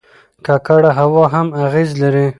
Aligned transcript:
ککړه 0.45 0.91
هوا 0.99 1.23
هم 1.33 1.47
اغېز 1.65 1.89
لري. 2.01 2.27